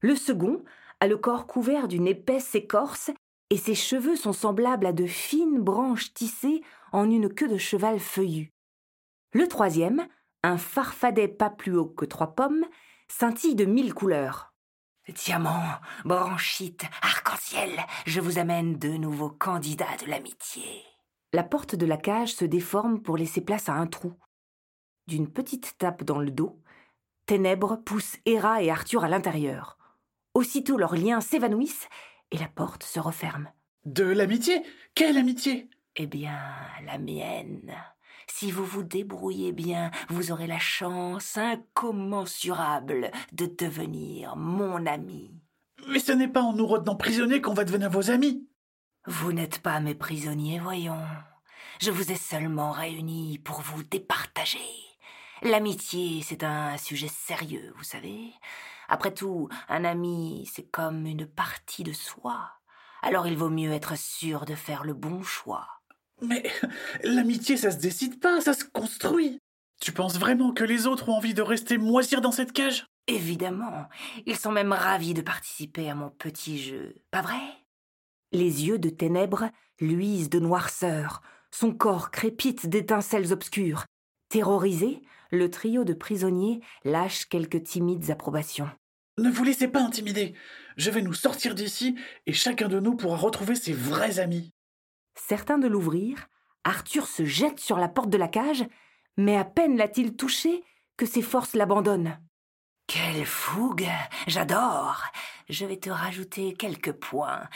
Le 0.00 0.16
second 0.16 0.64
a 1.00 1.06
le 1.06 1.16
corps 1.16 1.46
couvert 1.46 1.88
d'une 1.88 2.06
épaisse 2.06 2.54
écorce 2.54 3.10
et 3.50 3.56
ses 3.56 3.74
cheveux 3.74 4.16
sont 4.16 4.32
semblables 4.32 4.86
à 4.86 4.92
de 4.92 5.06
fines 5.06 5.60
branches 5.60 6.12
tissées 6.14 6.62
en 6.92 7.10
une 7.10 7.32
queue 7.32 7.48
de 7.48 7.58
cheval 7.58 8.00
feuillue. 8.00 8.52
Le 9.32 9.46
troisième, 9.46 10.06
un 10.42 10.58
farfadet 10.58 11.28
pas 11.28 11.50
plus 11.50 11.76
haut 11.76 11.86
que 11.86 12.04
trois 12.04 12.34
pommes, 12.34 12.64
scintille 13.08 13.54
de 13.54 13.64
mille 13.64 13.94
couleurs. 13.94 14.52
Diamant, 15.08 15.62
branchite, 16.04 16.84
arc-en-ciel, 17.02 17.70
je 18.06 18.20
vous 18.20 18.38
amène 18.38 18.76
deux 18.76 18.96
nouveaux 18.96 19.30
candidats 19.30 19.96
de 20.04 20.10
l'amitié. 20.10 20.82
La 21.32 21.44
porte 21.44 21.76
de 21.76 21.86
la 21.86 21.96
cage 21.96 22.34
se 22.34 22.44
déforme 22.44 23.00
pour 23.00 23.16
laisser 23.16 23.40
place 23.40 23.68
à 23.68 23.74
un 23.74 23.86
trou. 23.86 24.14
D'une 25.06 25.30
petite 25.30 25.76
tape 25.78 26.02
dans 26.02 26.18
le 26.18 26.32
dos, 26.32 26.60
Ténèbres 27.26 27.76
pousse 27.76 28.16
Héra 28.24 28.62
et 28.62 28.70
Arthur 28.70 29.04
à 29.04 29.08
l'intérieur. 29.08 29.76
Aussitôt 30.37 30.76
leurs 30.76 30.97
liens 30.97 31.23
s'évanouissent 31.23 31.88
et 32.31 32.37
la 32.37 32.49
porte 32.49 32.83
se 32.83 33.00
referme. 33.00 33.49
De 33.87 34.05
l'amitié? 34.05 34.62
Quelle 34.95 35.16
amitié? 35.16 35.71
Eh 35.97 36.07
bien, 36.07 36.38
la 36.85 36.99
mienne. 36.99 37.75
Si 38.28 38.50
vous 38.50 38.66
vous 38.66 38.83
débrouillez 38.83 39.52
bien, 39.52 39.90
vous 40.11 40.33
aurez 40.33 40.47
la 40.47 40.59
chance 40.59 41.38
incommensurable 41.38 43.11
de 43.33 43.47
devenir 43.47 44.37
mon 44.37 44.85
ami. 44.85 45.40
Mais 45.88 46.00
ce 46.00 46.12
n'est 46.12 46.28
pas 46.28 46.43
en 46.43 46.52
nous 46.52 46.66
retenant 46.66 46.97
prisonniers 46.97 47.40
qu'on 47.40 47.55
va 47.55 47.64
devenir 47.64 47.88
vos 47.88 48.11
amis. 48.11 48.47
Vous 49.07 49.33
n'êtes 49.33 49.61
pas 49.61 49.81
mes 49.81 49.95
prisonniers, 49.95 50.59
voyons. 50.59 51.00
Je 51.81 51.90
vous 51.90 52.12
ai 52.12 52.16
seulement 52.16 52.73
réunis 52.73 53.38
pour 53.38 53.62
vous 53.62 53.83
départager. 53.85 54.59
L'amitié, 55.40 56.21
c'est 56.21 56.45
un 56.45 56.76
sujet 56.76 57.09
sérieux, 57.09 57.73
vous 57.78 57.85
savez. 57.85 58.35
Après 58.88 59.12
tout, 59.12 59.49
un 59.69 59.85
ami, 59.85 60.49
c'est 60.52 60.71
comme 60.71 61.07
une 61.07 61.26
partie 61.26 61.85
de 61.85 61.93
soi. 61.93 62.50
Alors 63.02 63.26
il 63.26 63.37
vaut 63.37 63.50
mieux 63.50 63.73
être 63.73 63.97
sûr 63.97 64.45
de 64.45 64.55
faire 64.55 64.85
le 64.85 64.95
bon 64.95 65.23
choix. 65.23 65.66
Mais 66.23 66.45
l'amitié, 67.02 67.57
ça 67.57 67.71
se 67.71 67.78
décide 67.78 68.21
pas, 68.21 68.40
ça 68.40 68.55
se 68.55 68.64
construit. 68.64 69.38
Tu 69.81 69.93
penses 69.93 70.19
vraiment 70.19 70.52
que 70.52 70.64
les 70.64 70.87
autres 70.87 71.09
ont 71.09 71.16
envie 71.16 71.35
de 71.35 71.43
rester 71.43 71.78
moisir 71.78 72.21
dans 72.21 72.33
cette 72.33 72.52
cage? 72.52 72.87
Évidemment, 73.07 73.88
ils 74.25 74.37
sont 74.37 74.50
même 74.50 74.73
ravis 74.73 75.14
de 75.14 75.23
participer 75.23 75.88
à 75.90 75.95
mon 75.95 76.11
petit 76.11 76.59
jeu, 76.59 76.97
pas 77.11 77.23
vrai? 77.23 77.40
Les 78.33 78.66
yeux 78.66 78.78
de 78.78 78.88
ténèbres 78.88 79.50
luisent 79.81 80.31
de 80.31 80.40
noirceur, 80.40 81.21
son 81.50 81.73
corps 81.73 82.11
crépite 82.11 82.66
d'étincelles 82.66 83.33
obscures. 83.33 83.85
Terrorisé, 84.28 85.02
le 85.30 85.50
trio 85.50 85.85
de 85.85 85.92
prisonniers 85.92 86.61
lâche 86.85 87.26
quelques 87.26 87.62
timides 87.62 88.11
approbations. 88.11 88.71
Ne 89.18 89.30
vous 89.30 89.45
laissez 89.45 89.68
pas 89.68 89.80
intimider. 89.80 90.35
Je 90.76 90.90
vais 90.90 91.02
nous 91.02 91.14
sortir 91.14 91.54
d'ici 91.54 91.97
et 92.26 92.33
chacun 92.33 92.68
de 92.68 92.80
nous 92.80 92.97
pourra 92.97 93.16
retrouver 93.16 93.54
ses 93.54 93.73
vrais 93.73 94.18
amis. 94.18 94.52
Certain 95.14 95.56
de 95.56 95.68
l'ouvrir, 95.68 96.28
Arthur 96.64 97.06
se 97.06 97.25
jette 97.25 97.59
sur 97.59 97.78
la 97.78 97.88
porte 97.88 98.11
de 98.11 98.18
la 98.18 98.28
cage, 98.28 98.66
mais 99.16 99.37
à 99.37 99.45
peine 99.45 99.76
l'a-t-il 99.76 100.16
touché 100.16 100.62
que 100.99 101.06
ses 101.06 101.23
forces 101.23 101.54
l'abandonnent. 101.54 102.21
Quelle 102.87 103.25
fougue 103.25 103.88
J'adore 104.26 105.02
Je 105.49 105.64
vais 105.64 105.78
te 105.78 105.90
rajouter 105.90 106.54
quelques 106.54 106.92
points. 106.92 107.49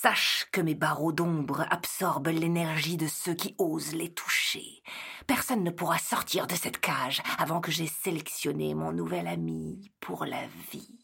Sache 0.00 0.46
que 0.52 0.60
mes 0.60 0.74
barreaux 0.74 1.12
d'ombre 1.12 1.66
absorbent 1.70 2.28
l'énergie 2.28 2.96
de 2.96 3.06
ceux 3.06 3.32
qui 3.32 3.54
osent 3.58 3.94
les 3.94 4.12
toucher. 4.12 4.82
Personne 5.26 5.62
ne 5.62 5.70
pourra 5.70 5.98
sortir 5.98 6.46
de 6.46 6.54
cette 6.54 6.78
cage 6.78 7.22
avant 7.38 7.60
que 7.60 7.70
j'aie 7.70 7.86
sélectionné 7.86 8.74
mon 8.74 8.92
nouvel 8.92 9.26
ami 9.26 9.92
pour 10.00 10.26
la 10.26 10.46
vie. 10.70 10.98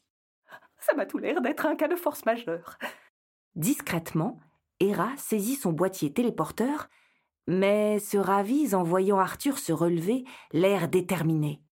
Ça 0.80 0.92
m'a 0.94 1.06
tout 1.06 1.18
l'air 1.18 1.40
d'être 1.40 1.66
un 1.66 1.76
cas 1.76 1.88
de 1.88 1.97
force 1.97 2.26
majeure. 2.26 2.78
Discrètement, 3.54 4.38
Hera 4.80 5.16
saisit 5.16 5.56
son 5.56 5.73
boîtier 5.73 6.12
téléporteur, 6.12 6.88
mais 7.47 8.00
se 8.00 8.18
ravise 8.18 8.75
en 8.75 8.82
voyant 8.82 9.18
Arthur 9.18 9.59
se 9.59 9.73
relever, 9.73 10.25
l'air 10.52 10.88
déterminé. 10.88 11.62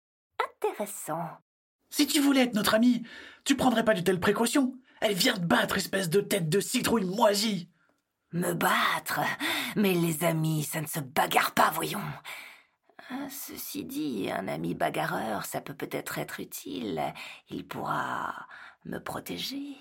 Intéressant. 0.62 1.26
Si 1.90 2.06
tu 2.06 2.20
voulais 2.20 2.42
être 2.42 2.54
notre 2.54 2.74
ami, 2.74 3.02
tu 3.44 3.56
prendrais 3.56 3.84
pas 3.84 3.94
de 3.94 4.00
telles 4.00 4.20
précautions. 4.20 4.78
Elle 5.00 5.14
vient 5.14 5.36
de 5.36 5.44
battre, 5.44 5.76
espèce 5.76 6.10
de 6.10 6.20
tête 6.20 6.48
de 6.48 6.60
citrouille 6.60 7.04
moisie. 7.04 7.70
Me 8.32 8.52
battre 8.52 9.20
Mais 9.76 9.94
les 9.94 10.24
amis, 10.24 10.64
ça 10.64 10.80
ne 10.80 10.86
se 10.86 11.00
bagarre 11.00 11.52
pas, 11.52 11.70
voyons. 11.70 12.02
Euh, 13.10 13.14
ceci 13.30 13.84
dit, 13.84 14.30
un 14.30 14.48
ami 14.48 14.74
bagarreur, 14.74 15.46
ça 15.46 15.60
peut 15.60 15.74
peut-être 15.74 16.18
être 16.18 16.40
utile. 16.40 17.02
Il 17.48 17.66
pourra 17.66 18.46
me 18.84 18.98
protéger. 18.98 19.76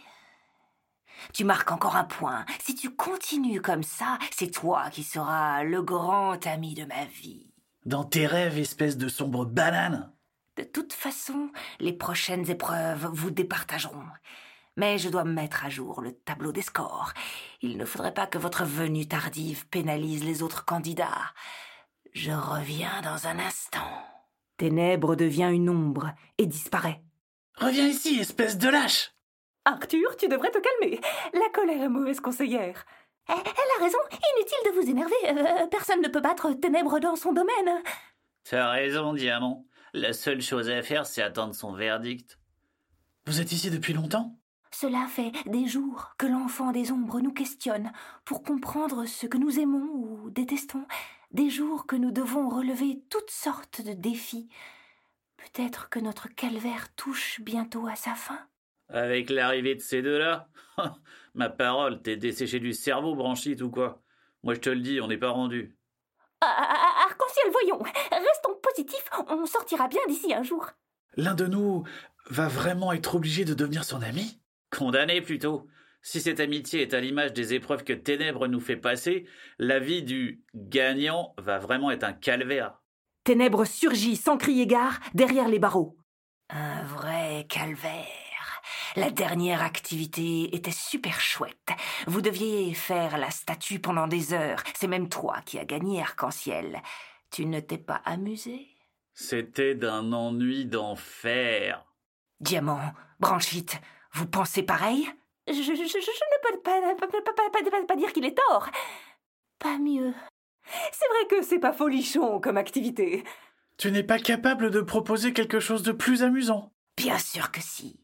Tu 1.34 1.44
marques 1.44 1.72
encore 1.72 1.96
un 1.96 2.04
point. 2.04 2.46
Si 2.64 2.76
tu 2.76 2.96
continues 2.96 3.62
comme 3.62 3.84
ça, 3.84 4.18
c'est 4.32 4.52
toi 4.52 4.90
qui 4.92 5.04
seras 5.04 5.64
le 5.64 5.82
grand 5.82 6.46
ami 6.46 6.74
de 6.74 6.86
ma 6.86 7.06
vie. 7.06 7.52
Dans 7.86 8.04
tes 8.04 8.28
rêves, 8.28 8.58
espèce 8.58 8.98
de 8.98 9.10
sombre 9.10 9.46
banane. 9.46 10.14
De 10.56 10.64
toute 10.64 10.94
façon, 10.94 11.52
les 11.80 11.94
prochaines 11.94 12.50
épreuves 12.50 13.10
vous 13.12 13.32
départageront. 13.32 14.06
Mais 14.78 15.00
je 15.00 15.10
dois 15.10 15.24
mettre 15.24 15.66
à 15.66 15.70
jour 15.70 16.02
le 16.02 16.14
tableau 16.14 16.52
des 16.52 16.62
scores. 16.62 17.14
Il 17.62 17.78
ne 17.78 17.86
faudrait 17.86 18.14
pas 18.14 18.28
que 18.28 18.38
votre 18.38 18.64
venue 18.64 19.08
tardive 19.08 19.68
pénalise 19.68 20.24
les 20.24 20.44
autres 20.44 20.66
candidats. 20.66 21.34
Je 22.14 22.32
reviens 22.32 23.02
dans 23.04 23.28
un 23.28 23.40
instant. 23.40 23.90
Ténèbres 24.58 25.16
devient 25.16 25.50
une 25.52 25.70
ombre 25.70 26.12
et 26.38 26.46
disparaît. 26.46 27.02
Reviens 27.56 27.88
ici, 27.88 28.20
espèce 28.20 28.60
de 28.60 28.70
lâche. 28.70 29.14
Arthur, 29.66 30.16
tu 30.16 30.28
devrais 30.28 30.52
te 30.52 30.60
calmer. 30.60 31.02
La 31.34 31.50
colère 31.54 31.84
est 31.84 31.90
mauvaise 31.90 32.20
conseillère. 32.20 32.86
Elle, 33.28 33.36
a 33.36 33.84
raison. 33.84 33.98
Inutile 34.12 34.58
de 34.66 34.80
vous 34.80 34.90
énerver. 34.90 35.16
Euh, 35.26 35.68
personne 35.68 36.02
ne 36.02 36.08
peut 36.08 36.22
battre 36.22 36.54
Ténèbres 36.54 37.00
dans 37.00 37.16
son 37.16 37.34
domaine. 37.34 37.82
T'as 38.44 38.70
raison, 38.70 39.14
Diamant. 39.14 39.66
La 39.94 40.14
seule 40.14 40.42
chose 40.42 40.70
à 40.70 40.84
faire, 40.84 41.08
c'est 41.08 41.24
attendre 41.24 41.56
son 41.56 41.74
verdict. 41.74 42.40
Vous 43.26 43.42
êtes 43.42 43.52
ici 43.52 43.72
depuis 43.72 43.94
longtemps? 43.94 44.38
Cela 44.80 45.08
fait 45.08 45.32
des 45.48 45.66
jours 45.66 46.14
que 46.20 46.28
l'enfant 46.28 46.72
des 46.72 46.92
ombres 46.92 47.20
nous 47.20 47.34
questionne 47.34 47.92
pour 48.26 48.44
comprendre 48.44 49.08
ce 49.08 49.26
que 49.26 49.40
nous 49.40 49.60
aimons 49.60 49.90
ou 49.92 50.30
détestons, 50.30 50.86
des 51.32 51.50
jours 51.50 51.88
que 51.88 51.96
nous 51.96 52.12
devons 52.12 52.48
relever 52.48 53.02
toutes 53.10 53.32
sortes 53.32 53.82
de 53.82 53.94
défis. 53.94 54.50
Peut-être 55.38 55.90
que 55.90 55.98
notre 55.98 56.28
calvaire 56.28 56.94
touche 56.94 57.42
bientôt 57.42 57.88
à 57.88 57.96
sa 57.96 58.14
fin. 58.14 58.38
Avec 58.90 59.32
l'arrivée 59.32 59.74
de 59.74 59.82
ces 59.82 60.04
deux-là 60.04 60.48
Ma 61.34 61.50
parole, 61.50 62.04
t'es 62.04 62.16
desséché 62.16 62.60
du 62.60 62.74
cerveau, 62.74 63.16
branchite 63.16 63.64
ou 63.64 63.72
quoi? 63.72 64.04
Moi 64.44 64.54
je 64.54 64.60
te 64.60 64.70
le 64.70 64.82
dis, 64.82 65.02
on 65.02 65.08
n'est 65.08 65.18
pas 65.18 65.32
rendu. 65.32 65.76
Ah, 66.42 66.56
ah, 66.56 66.68
ah, 66.70 67.06
arc-en-ciel, 67.10 67.52
voyons 67.52 67.80
Restons 68.12 68.60
positifs, 68.62 69.10
on 69.28 69.48
sortira 69.48 69.88
bien 69.88 70.02
d'ici 70.08 70.36
un 70.36 70.44
jour. 70.44 70.70
L'un 71.16 71.34
de 71.34 71.48
nous 71.48 71.84
va 72.30 72.48
vraiment 72.48 72.94
être 72.94 73.16
obligé 73.16 73.44
de 73.44 73.56
devenir 73.56 73.84
son 73.84 74.04
ami? 74.04 74.40
Condamné 74.70 75.22
plutôt. 75.22 75.68
Si 76.02 76.22
cette 76.22 76.40
amitié 76.40 76.82
est 76.82 76.94
à 76.94 77.00
l'image 77.00 77.34
des 77.34 77.54
épreuves 77.54 77.84
que 77.84 77.94
Ténèbres 77.94 78.48
nous 78.48 78.60
fait 78.60 78.78
passer, 78.78 79.28
la 79.60 79.80
vie 79.80 80.04
du 80.04 80.44
gagnant 80.56 81.34
va 81.38 81.58
vraiment 81.58 81.92
être 81.92 82.04
un 82.04 82.14
calvaire. 82.14 82.80
Ténèbres 83.24 83.66
surgit 83.66 84.16
sans 84.16 84.38
crier 84.38 84.68
gare 84.68 85.00
derrière 85.14 85.50
les 85.50 85.60
barreaux. 85.60 85.98
Un 86.50 86.84
vrai 86.84 87.46
calvaire. 87.50 88.62
La 88.96 89.12
dernière 89.12 89.62
activité 89.62 90.56
était 90.56 90.72
super 90.72 91.20
chouette. 91.20 91.70
Vous 92.08 92.22
deviez 92.22 92.74
faire 92.74 93.18
la 93.18 93.30
statue 93.30 93.80
pendant 93.80 94.08
des 94.08 94.34
heures. 94.34 94.64
C'est 94.76 94.88
même 94.88 95.10
toi 95.10 95.42
qui 95.46 95.60
as 95.60 95.66
gagné 95.66 96.02
Arc-en-Ciel. 96.02 96.82
Tu 97.32 97.46
ne 97.46 97.60
t'es 97.60 97.78
pas 97.78 98.02
amusé? 98.06 98.68
C'était 99.14 99.76
d'un 99.76 100.14
ennui 100.14 100.66
d'enfer. 100.66 101.86
Diamant, 102.40 102.94
Branchite, 103.20 103.82
vous 104.14 104.28
pensez 104.28 104.64
pareil? 104.64 105.10
Je, 105.48 105.54
je, 105.54 105.72
ne 105.72 106.42
peux 106.52 107.24
pas, 107.24 107.86
pas 107.88 107.96
dire 107.96 108.12
qu'il 108.14 108.26
est 108.26 108.38
tort. 108.38 108.70
Pas 109.60 109.78
mieux. 109.78 110.14
C'est 110.92 111.08
vrai 111.08 111.28
que 111.30 111.42
c'est 111.42 111.60
pas 111.60 111.74
folichon 111.74 112.40
comme 112.40 112.58
activité. 112.58 113.24
Tu 113.78 113.92
n'es 113.92 114.04
pas 114.04 114.20
capable 114.20 114.72
de 114.72 114.82
proposer 114.82 115.34
quelque 115.34 115.60
chose 115.60 115.84
de 115.84 115.92
plus 115.92 116.24
amusant 116.24 116.72
Bien 116.98 117.18
sûr 117.20 117.52
que 117.52 117.62
si. 117.62 118.00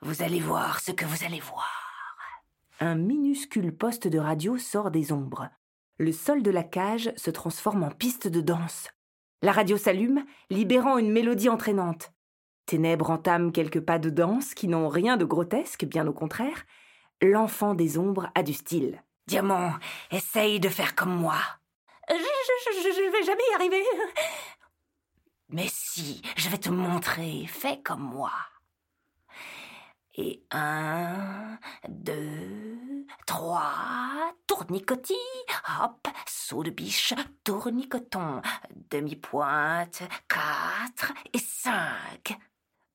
Vous 0.00 0.22
allez 0.22 0.40
voir 0.40 0.80
ce 0.80 0.92
que 0.92 1.04
vous 1.04 1.24
allez 1.24 1.40
voir. 1.40 2.16
Un 2.80 2.94
minuscule 2.94 3.76
poste 3.76 4.08
de 4.08 4.18
radio 4.18 4.58
sort 4.58 4.90
des 4.90 5.12
ombres. 5.12 5.48
Le 5.98 6.12
sol 6.12 6.42
de 6.42 6.50
la 6.50 6.64
cage 6.64 7.12
se 7.16 7.30
transforme 7.30 7.84
en 7.84 7.90
piste 7.90 8.28
de 8.28 8.40
danse. 8.40 8.88
La 9.42 9.52
radio 9.52 9.76
s'allume, 9.76 10.24
libérant 10.50 10.98
une 10.98 11.12
mélodie 11.12 11.48
entraînante. 11.48 12.12
Ténèbres 12.66 13.10
entame 13.10 13.52
quelques 13.52 13.80
pas 13.80 13.98
de 13.98 14.10
danse 14.10 14.54
qui 14.54 14.68
n'ont 14.68 14.88
rien 14.88 15.16
de 15.16 15.24
grotesque, 15.24 15.84
bien 15.84 16.06
au 16.06 16.12
contraire. 16.12 16.64
L'enfant 17.20 17.74
des 17.74 17.98
ombres 17.98 18.30
a 18.34 18.42
du 18.42 18.54
style. 18.54 19.02
Diamant, 19.26 19.72
essaye 20.10 20.60
de 20.60 20.68
faire 20.68 20.94
comme 20.94 21.14
moi. 21.14 21.38
Je, 22.08 22.14
je, 22.14 22.82
je, 22.82 22.88
je 22.94 23.12
vais 23.12 23.22
jamais 23.24 23.42
y 23.50 23.54
arriver. 23.54 23.84
Mais 25.48 25.68
si, 25.68 26.22
je 26.36 26.48
vais 26.48 26.58
te 26.58 26.70
montrer. 26.70 27.46
Fais 27.46 27.80
comme 27.82 28.02
moi. 28.02 28.32
Et 30.14 30.42
un, 30.50 31.58
deux, 31.88 33.06
trois, 33.26 34.34
tournicotis, 34.46 35.14
hop, 35.82 36.06
saut 36.26 36.62
de 36.62 36.70
biche, 36.70 37.14
tournicoton, 37.44 38.42
demi-pointe, 38.90 40.02
quatre 40.28 41.12
et 41.32 41.38
cinq. 41.38 42.36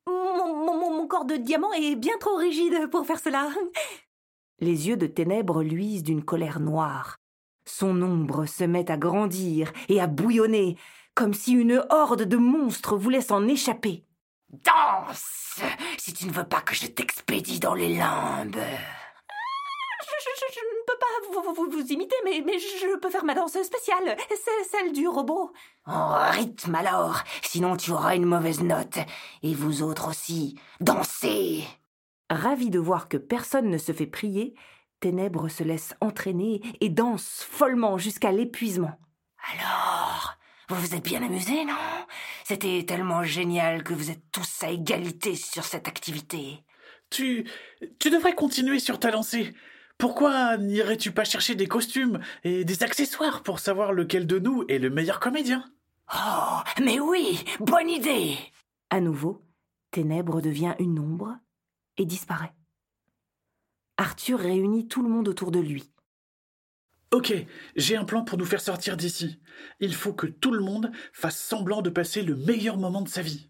Mon, 0.08 1.08
corps 1.08 1.26
de 1.26 1.36
diamant 1.36 1.72
est 1.74 1.96
bien 1.96 2.18
trop 2.20 2.36
rigide 2.36 2.90
pour 2.92 3.06
faire 3.06 3.20
cela. 3.20 3.50
Les 4.60 4.88
yeux 4.88 4.98
de 4.98 5.08
ténèbres 5.08 5.64
luisent 5.64 6.04
d'une 6.04 6.24
colère 6.24 6.60
noire. 6.60 7.18
Son 7.66 8.02
ombre 8.02 8.46
se 8.46 8.64
met 8.64 8.90
à 8.90 8.98
grandir 8.98 9.72
et 9.90 10.02
à 10.02 10.08
bouillonner, 10.08 10.78
comme 11.16 11.34
si 11.34 11.54
une 11.54 11.84
horde 11.90 12.24
de 12.24 12.38
monstres 12.38 12.98
voulait 12.98 13.22
s'en 13.22 13.48
échapper. 13.48 14.04
Danse 14.50 15.60
Si 15.98 16.14
tu 16.14 16.26
ne 16.26 16.32
veux 16.32 16.48
pas 16.48 16.62
que 16.62 16.74
je 16.74 16.88
t'expédie 16.88 17.60
dans 17.60 17.74
les 17.74 17.96
limbes. 17.96 18.56
Ne 20.58 20.67
peux 20.88 20.98
pas 21.00 21.54
vous, 21.54 21.70
vous, 21.70 21.86
imiter, 21.92 22.16
mais, 22.24 22.42
mais 22.46 22.58
je 22.58 22.98
peux 22.98 23.10
faire 23.10 23.26
ma 23.26 23.36
danse 23.36 23.62
spéciale. 23.62 24.18
C'est 24.30 24.70
celle 24.72 24.94
du 24.94 25.08
robot. 25.08 25.52
En 25.86 26.30
rythme 26.32 26.76
alors, 26.76 27.22
sinon 27.42 27.76
tu 27.76 27.92
auras 27.92 28.16
une 28.16 28.26
mauvaise 28.26 28.62
note. 28.62 28.98
Et 29.44 29.54
vous 29.54 29.84
autres 29.84 30.10
aussi, 30.10 30.60
dansez 30.80 31.64
Ravi 32.30 32.70
de 32.70 32.80
voir 32.80 33.08
que 33.08 33.18
personne 33.18 33.70
ne 33.70 33.78
se 33.78 33.94
fait 33.94 34.08
prier, 34.08 34.54
Ténèbres 35.00 35.48
se 35.48 35.64
laisse 35.64 35.94
entraîner 36.02 36.62
et 36.82 36.90
danse 36.90 37.46
follement 37.50 37.98
jusqu'à 37.98 38.32
l'épuisement. 38.32 39.00
Alors, 39.54 40.38
vous 40.70 40.76
vous 40.76 40.96
êtes 40.96 41.04
bien 41.04 41.24
amusés, 41.24 41.64
non? 41.66 41.76
C'était 42.44 42.84
tellement 42.86 43.24
génial 43.24 43.84
que 43.84 43.94
vous 43.94 44.10
êtes 44.10 44.24
tous 44.32 44.64
à 44.64 44.72
égalité 44.72 45.36
sur 45.36 45.64
cette 45.64 45.88
activité. 45.88 46.64
Tu. 47.10 47.46
Tu 48.00 48.10
devrais 48.10 48.34
continuer 48.34 48.80
sur 48.80 49.00
ta 49.00 49.12
lancée. 49.12 49.54
Pourquoi 49.98 50.58
n'irais-tu 50.58 51.12
pas 51.12 51.24
chercher 51.24 51.56
des 51.56 51.68
costumes 51.68 52.20
et 52.44 52.64
des 52.64 52.84
accessoires 52.84 53.42
pour 53.42 53.60
savoir 53.60 53.94
lequel 53.94 54.28
de 54.28 54.38
nous 54.38 54.64
est 54.68 54.78
le 54.78 54.92
meilleur 54.92 55.20
comédien? 55.20 55.66
Oh, 56.14 56.60
mais 56.84 57.00
oui, 57.00 57.44
bonne 57.60 57.90
idée 57.90 58.38
À 58.92 59.02
nouveau, 59.02 59.42
Ténèbres 59.92 60.42
devient 60.42 60.76
une 60.80 61.00
ombre 61.00 61.38
et 61.98 62.06
disparaît. 62.06 62.54
Arthur 63.98 64.40
réunit 64.40 64.88
tout 64.88 65.02
le 65.02 65.10
monde 65.10 65.28
autour 65.28 65.50
de 65.50 65.60
lui. 65.60 65.92
Ok, 67.12 67.34
j'ai 67.76 67.96
un 67.96 68.06
plan 68.06 68.24
pour 68.24 68.38
nous 68.38 68.46
faire 68.46 68.62
sortir 68.62 68.98
d'ici. 68.98 69.40
Il 69.80 69.96
faut 69.96 70.14
que 70.14 70.28
tout 70.28 70.52
le 70.52 70.60
monde 70.60 70.92
fasse 71.14 71.40
semblant 71.40 71.82
de 71.82 71.90
passer 71.90 72.22
le 72.22 72.36
meilleur 72.36 72.78
moment 72.78 73.02
de 73.02 73.10
sa 73.10 73.24
vie. 73.24 73.50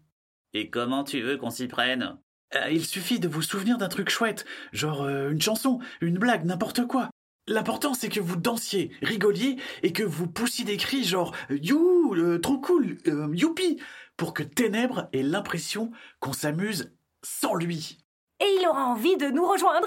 Et 0.54 0.70
comment 0.70 1.04
tu 1.04 1.20
veux 1.20 1.36
qu'on 1.36 1.50
s'y 1.50 1.68
prenne? 1.68 2.16
Euh, 2.54 2.70
il 2.70 2.84
suffit 2.84 3.20
de 3.20 3.28
vous 3.28 3.42
souvenir 3.42 3.78
d'un 3.78 3.88
truc 3.88 4.08
chouette, 4.08 4.44
genre 4.72 5.02
euh, 5.02 5.30
une 5.30 5.40
chanson, 5.42 5.80
une 6.00 6.18
blague, 6.18 6.44
n'importe 6.44 6.86
quoi. 6.86 7.10
L'important 7.48 7.94
c'est 7.94 8.10
que 8.10 8.20
vous 8.20 8.36
dansiez, 8.36 8.90
rigoliez 9.02 9.56
et 9.82 9.92
que 9.92 10.02
vous 10.02 10.26
poussiez 10.26 10.64
des 10.64 10.76
cris 10.76 11.04
genre 11.04 11.34
You, 11.50 12.14
euh, 12.14 12.38
trop 12.38 12.58
cool, 12.58 12.98
euh, 13.06 13.28
youpi, 13.32 13.80
pour 14.16 14.34
que 14.34 14.42
Ténèbres 14.42 15.08
ait 15.12 15.22
l'impression 15.22 15.90
qu'on 16.20 16.34
s'amuse 16.34 16.92
sans 17.22 17.54
lui. 17.54 17.98
Et 18.40 18.56
il 18.60 18.66
aura 18.68 18.84
envie 18.84 19.16
de 19.16 19.28
nous 19.28 19.46
rejoindre 19.46 19.86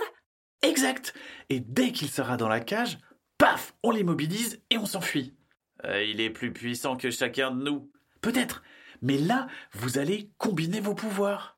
Exact. 0.64 1.14
Et 1.50 1.60
dès 1.60 1.92
qu'il 1.92 2.10
sera 2.10 2.38
dans 2.38 2.48
la 2.48 2.60
cage, 2.60 2.98
paf, 3.38 3.74
on 3.84 3.92
l'immobilise 3.92 4.62
et 4.70 4.78
on 4.78 4.86
s'enfuit. 4.86 5.34
Euh, 5.86 6.04
Il 6.04 6.22
est 6.22 6.30
plus 6.30 6.54
puissant 6.54 6.98
que 6.98 7.10
chacun 7.10 7.52
de 7.52 7.64
nous. 7.64 7.92
Peut-être. 8.22 8.62
Mais 9.02 9.18
là, 9.18 9.48
vous 9.74 9.98
allez 9.98 10.30
combiner 10.38 10.80
vos 10.80 10.94
pouvoirs. 10.94 11.58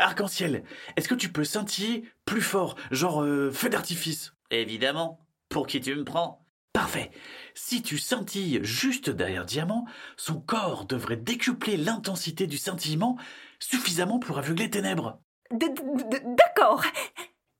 Arc-en-ciel, 0.00 0.64
est-ce 0.96 1.08
que 1.08 1.14
tu 1.14 1.30
peux 1.30 1.44
scintiller 1.44 2.04
plus 2.24 2.42
fort, 2.42 2.76
genre 2.90 3.22
euh, 3.22 3.50
feu 3.50 3.68
d'artifice? 3.68 4.34
Évidemment. 4.50 5.20
Pour 5.48 5.66
qui 5.66 5.80
tu 5.80 5.94
me 5.94 6.04
prends? 6.04 6.44
Parfait. 6.72 7.12
Si 7.54 7.82
tu 7.82 7.98
scintilles 7.98 8.58
juste 8.64 9.08
derrière 9.08 9.46
Diamant, 9.46 9.86
son 10.16 10.40
corps 10.40 10.86
devrait 10.86 11.16
décupler 11.16 11.76
l'intensité 11.76 12.48
du 12.48 12.58
scintillement 12.58 13.16
suffisamment 13.60 14.18
pour 14.18 14.38
aveugler 14.38 14.68
Ténèbres. 14.70 15.20
D'accord. 15.52 16.82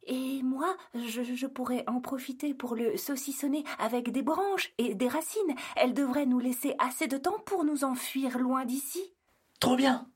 Et 0.07 0.43
moi, 0.43 0.77
je, 0.95 1.23
je 1.23 1.47
pourrais 1.47 1.85
en 1.87 2.01
profiter 2.01 2.55
pour 2.55 2.75
le 2.75 2.97
saucissonner 2.97 3.63
avec 3.79 4.11
des 4.11 4.23
branches 4.23 4.73
et 4.79 4.95
des 4.95 5.09
racines. 5.09 5.55
Elle 5.77 5.95
devrait 5.95 6.27
nous 6.27 6.41
laisser 6.41 6.75
assez 6.81 7.07
de 7.07 7.17
temps 7.17 7.39
pour 7.47 7.65
nous 7.65 7.85
enfuir 7.85 8.39
loin 8.39 8.65
d'ici. 8.65 9.15
Trop 9.61 9.77
bien. 9.77 10.09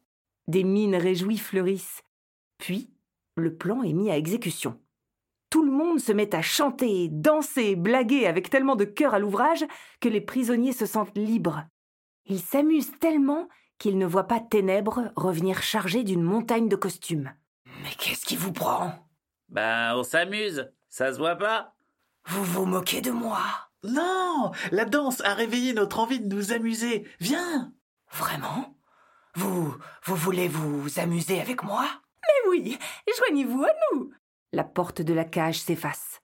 Des 0.48 0.64
mines 0.64 0.96
réjouies 0.96 1.38
fleurissent. 1.38 2.02
Puis, 2.58 2.90
le 3.36 3.56
plan 3.56 3.82
est 3.82 3.92
mis 3.92 4.10
à 4.10 4.16
exécution. 4.16 4.80
Tout 5.50 5.64
le 5.64 5.72
monde 5.72 5.98
se 5.98 6.12
met 6.12 6.34
à 6.34 6.42
chanter, 6.42 7.08
danser, 7.08 7.74
blaguer 7.74 8.26
avec 8.26 8.50
tellement 8.50 8.76
de 8.76 8.84
cœur 8.84 9.14
à 9.14 9.18
l'ouvrage 9.18 9.64
que 10.00 10.08
les 10.08 10.20
prisonniers 10.20 10.72
se 10.72 10.84
sentent 10.84 11.16
libres. 11.16 11.64
Ils 12.26 12.40
s'amusent 12.40 12.92
tellement 13.00 13.48
qu'ils 13.78 13.96
ne 13.96 14.06
voient 14.06 14.26
pas 14.26 14.40
Ténèbres 14.40 15.10
revenir 15.16 15.62
chargé 15.62 16.02
d'une 16.02 16.22
montagne 16.22 16.68
de 16.68 16.76
costumes. 16.76 17.32
Mais 17.82 17.92
qu'est-ce 17.98 18.26
qui 18.26 18.36
vous 18.36 18.52
prend? 18.52 18.92
Ben, 19.48 19.94
on 19.96 20.02
s'amuse. 20.02 20.70
Ça 20.90 21.12
se 21.12 21.18
voit 21.18 21.36
pas 21.36 21.74
Vous 22.26 22.44
vous 22.44 22.66
moquez 22.66 23.00
de 23.00 23.10
moi 23.10 23.40
Non, 23.84 24.50
la 24.70 24.84
danse 24.84 25.22
a 25.22 25.32
réveillé 25.32 25.72
notre 25.72 26.00
envie 26.00 26.20
de 26.20 26.34
nous 26.34 26.52
amuser. 26.52 27.06
Viens. 27.20 27.72
Vraiment? 28.12 28.76
Vous 29.34 29.74
vous 30.04 30.16
voulez 30.16 30.48
vous 30.48 30.98
amuser 30.98 31.40
avec 31.40 31.62
moi? 31.62 31.86
Mais 32.28 32.50
oui, 32.50 32.78
joignez-vous 33.16 33.64
à 33.64 33.70
nous. 33.92 34.10
La 34.52 34.64
porte 34.64 35.02
de 35.02 35.12
la 35.12 35.24
cage 35.24 35.60
s'efface. 35.60 36.20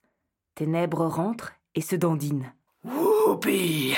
Ténèbres 0.55 1.07
rentre 1.07 1.53
et 1.75 1.81
se 1.81 1.97
dandine. 1.97 2.55
Whoopi 2.85 3.97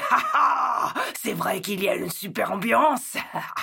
C'est 1.21 1.33
vrai 1.33 1.61
qu'il 1.61 1.83
y 1.83 1.89
a 1.89 1.97
une 1.97 2.11
super 2.11 2.53
ambiance 2.53 3.17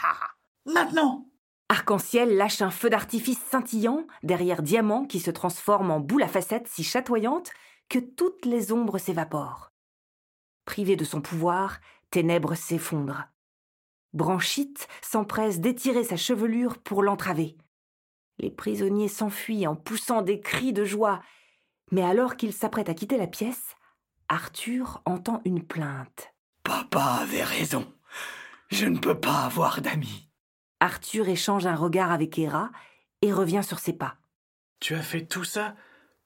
Maintenant. 0.66 1.26
Arc-en-ciel 1.70 2.38
lâche 2.38 2.62
un 2.62 2.72
feu 2.72 2.90
d'artifice 2.90 3.40
scintillant 3.40 4.06
derrière 4.22 4.62
Diamant 4.62 5.06
qui 5.06 5.20
se 5.20 5.32
transforme 5.32 5.92
en 5.92 6.00
boule 6.00 6.24
à 6.24 6.28
facettes 6.28 6.68
si 6.68 6.84
chatoyante 6.84 7.52
que 7.90 8.00
toutes 8.00 8.46
les 8.46 8.72
ombres 8.72 8.98
s'évaporent. 8.98 9.72
Privé 10.66 10.96
de 10.96 11.04
son 11.04 11.22
pouvoir, 11.22 11.80
Ténèbres 12.12 12.56
s'effondre. 12.56 13.26
Branchite 14.14 14.88
s'empresse 15.02 15.60
d'étirer 15.60 16.04
sa 16.04 16.16
chevelure 16.16 16.78
pour 16.78 17.02
l'entraver. 17.02 17.58
Les 18.40 18.52
prisonniers 18.52 19.08
s'enfuient 19.08 19.68
en 19.68 19.76
poussant 19.76 20.22
des 20.22 20.40
cris 20.40 20.74
de 20.74 20.86
joie, 20.86 21.22
mais 21.92 22.04
alors 22.04 22.36
qu'il 22.36 22.54
s'apprête 22.54 22.90
à 22.90 22.94
quitter 22.94 23.18
la 23.18 23.28
pièce, 23.28 23.76
Arthur 24.30 25.02
entend 25.06 25.42
une 25.46 25.64
plainte. 25.64 26.34
Papa 26.64 27.20
avait 27.22 27.44
raison. 27.44 27.92
Je 28.70 28.86
ne 28.86 28.98
peux 28.98 29.20
pas 29.20 29.44
avoir 29.44 29.82
d'amis. 29.82 30.30
Arthur 30.80 31.30
échange 31.30 31.66
un 31.66 31.76
regard 31.76 32.12
avec 32.12 32.38
Héra 32.40 32.72
et 33.22 33.32
revient 33.32 33.64
sur 33.64 33.80
ses 33.80 33.94
pas. 33.94 34.18
Tu 34.80 34.96
as 34.96 35.02
fait 35.02 35.26
tout 35.26 35.44
ça 35.44 35.76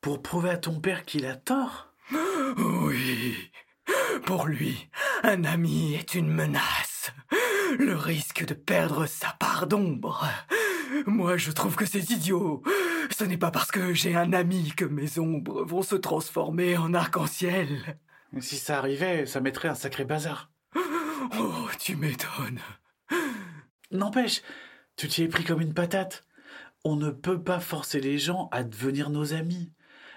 pour 0.02 0.22
prouver 0.22 0.52
à 0.52 0.58
ton 0.58 0.80
père 0.80 1.04
qu'il 1.04 1.26
a 1.26 1.36
tort? 1.36 1.94
Oui. 2.58 3.52
Pour 4.26 4.48
lui, 4.48 4.90
un 5.24 5.44
ami 5.44 5.96
est 5.96 6.16
une 6.16 6.30
menace. 6.30 7.12
Le 7.78 7.96
risque 7.96 8.46
de 8.46 8.54
perdre 8.54 9.06
sa 9.06 9.30
part 9.34 9.68
d'ombre. 9.68 10.28
Moi, 11.06 11.38
je 11.38 11.52
trouve 11.52 11.76
que 11.76 11.86
c'est 11.86 12.10
idiot. 12.10 12.64
Ce 13.12 13.24
n'est 13.24 13.38
pas 13.38 13.52
parce 13.52 13.72
que 13.72 13.94
j'ai 13.94 14.16
un 14.16 14.34
ami 14.34 14.74
que 14.76 14.86
mes 14.86 15.20
ombres 15.20 15.64
vont 15.64 15.82
se 15.82 15.96
transformer 15.96 16.78
en 16.78 16.94
arc-en-ciel. 16.94 17.98
Si 18.40 18.58
ça 18.58 18.78
arrivait, 18.78 19.26
ça 19.26 19.42
mettrait 19.42 19.70
un 19.70 19.76
sacré 19.76 20.06
bazar. 20.06 20.52
Oh, 21.40 21.68
tu 21.80 21.96
m'étonnes. 21.96 22.60
N'empêche, 23.92 24.42
tu 24.96 25.08
t'y 25.08 25.24
es 25.24 25.28
pris 25.28 25.44
comme 25.44 25.62
une 25.62 25.74
patate. 25.74 26.26
On 26.84 26.96
ne 26.96 27.10
peut 27.10 27.42
pas 27.42 27.60
forcer 27.60 28.00
les 28.00 28.18
gens 28.18 28.50
à 28.52 28.64
devenir 28.64 29.10
nos 29.10 29.34
amis. 29.34 29.72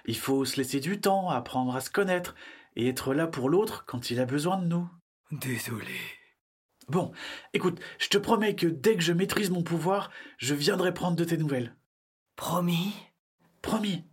Il 0.07 0.17
faut 0.17 0.45
se 0.45 0.57
laisser 0.57 0.81
du 0.81 1.01
temps, 1.01 1.31
apprendre 1.31 1.75
à 1.75 1.81
se 1.81 1.91
connaître 1.91 2.35
et 2.77 2.89
être 2.89 3.15
là 3.15 3.27
pour 3.27 3.49
l'autre 3.49 3.85
quand 3.87 4.11
il 4.11 4.21
a 4.21 4.27
besoin 4.27 4.59
de 4.59 4.67
nous. 4.67 4.89
Désolé. 5.31 6.20
Bon, 6.91 7.13
écoute, 7.53 7.79
je 8.01 8.09
te 8.09 8.19
promets 8.19 8.57
que 8.57 8.67
dès 8.67 8.97
que 8.97 9.03
je 9.03 9.13
maîtrise 9.13 9.51
mon 9.51 9.63
pouvoir, 9.63 10.11
je 10.39 10.57
viendrai 10.57 10.93
prendre 10.93 11.15
de 11.15 11.23
tes 11.23 11.37
nouvelles. 11.37 11.77
Promis? 12.35 12.97
Promis. 13.63 14.05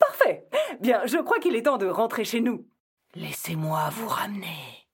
Parfait. 0.00 0.48
Bien, 0.80 1.06
je 1.06 1.18
crois 1.18 1.38
qu'il 1.38 1.54
est 1.54 1.62
temps 1.62 1.78
de 1.78 1.86
rentrer 1.86 2.24
chez 2.24 2.40
nous. 2.40 2.66
Laissez-moi 3.14 3.90
vous 3.90 4.08
ramener. 4.08 4.88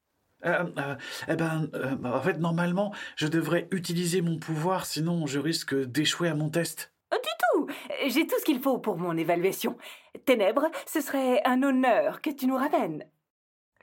Euh, 0.45 0.65
euh, 0.77 0.95
eh 1.27 1.37
ben, 1.37 1.71
euh, 1.75 1.97
en 2.05 2.21
fait, 2.21 2.39
normalement, 2.39 2.93
je 3.17 3.29
devrais 3.29 3.67
utiliser 3.71 4.21
mon 4.21 4.39
pouvoir, 4.39 4.85
sinon 4.85 5.27
je 5.27 5.39
risque 5.39 5.75
d'échouer 5.75 6.29
à 6.29 6.35
mon 6.35 6.51
test. 6.51 6.93
Du 7.13 7.19
tout. 7.55 7.67
J'ai 8.09 8.27
tout 8.27 8.39
ce 8.39 8.45
qu'il 8.45 8.61
faut 8.61 8.77
pour 8.77 8.99
mon 8.99 9.17
évaluation. 9.17 9.79
Ténèbres, 10.27 10.71
ce 10.87 11.01
serait 11.01 11.41
un 11.47 11.63
honneur 11.63 12.21
que 12.21 12.29
tu 12.29 12.47
nous 12.47 12.57
ramènes. 12.57 13.07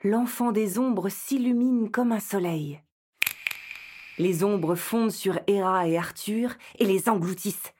L'enfant 0.04 0.52
des 0.52 0.78
ombres 0.78 1.08
s'illumine 1.08 1.90
comme 1.90 2.12
un 2.12 2.20
soleil. 2.20 2.80
Les 4.18 4.42
ombres 4.42 4.74
fondent 4.74 5.12
sur 5.12 5.38
Héra 5.46 5.86
et 5.86 5.96
Arthur 5.96 6.54
et 6.78 6.84
les 6.84 7.08
engloutissent. 7.08 7.72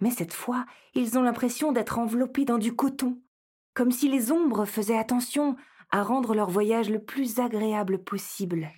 Mais 0.00 0.10
cette 0.10 0.34
fois, 0.34 0.66
ils 0.94 1.18
ont 1.18 1.22
l'impression 1.22 1.72
d'être 1.72 1.98
enveloppés 1.98 2.44
dans 2.44 2.58
du 2.58 2.76
coton, 2.76 3.18
comme 3.74 3.90
si 3.90 4.08
les 4.08 4.30
ombres 4.30 4.66
faisaient 4.66 4.98
attention 4.98 5.56
à 5.90 6.02
rendre 6.02 6.34
leur 6.34 6.50
voyage 6.50 6.90
le 6.90 7.02
plus 7.02 7.38
agréable 7.38 8.02
possible. 8.02 8.68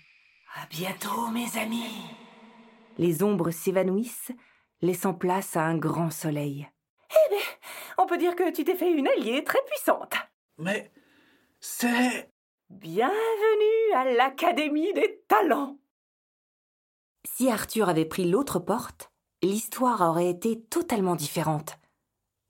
À 0.55 0.67
bientôt, 0.71 1.29
mes 1.29 1.59
amis. 1.59 2.05
Les 2.99 3.23
ombres 3.23 3.51
s'évanouissent, 3.51 4.33
laissant 4.81 5.15
place 5.15 5.57
à 5.57 5.65
un 5.65 5.77
grand 5.77 6.11
soleil. 6.11 6.69
On 7.99 8.07
peut 8.07 8.19
dire 8.19 8.37
que 8.37 8.51
tu 8.51 8.65
t'es 8.65 8.77
fait 8.77 8.91
une 8.91 9.09
alliée 9.09 9.45
très 9.45 9.63
puissante. 9.67 10.15
Mais 10.59 10.93
c'est... 11.61 12.31
Bienvenue 12.71 13.93
à 13.95 14.05
l'Académie 14.05 14.95
des 14.95 15.23
talents. 15.29 15.77
Si 17.25 17.49
Arthur 17.51 17.89
avait 17.89 18.05
pris 18.05 18.29
l'autre 18.29 18.59
porte, 18.59 19.13
l'histoire 19.43 20.01
aurait 20.01 20.31
été 20.31 20.61
totalement 20.61 21.15
différente. 21.15 21.79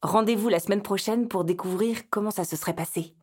Rendez-vous 0.02 0.48
la 0.48 0.61
semaine 0.61 0.82
prochaine 0.82 1.28
pour 1.28 1.44
découvrir 1.44 2.08
comment 2.11 2.30
ça 2.30 2.44
se 2.44 2.56
serait 2.56 2.74
passé. 2.74 3.14